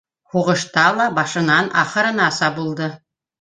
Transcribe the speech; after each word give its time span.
Һуғышта 0.35 0.85
ла 0.99 1.05
башынан 1.17 1.69
ахырынаса 1.83 2.51
булды. 2.57 2.91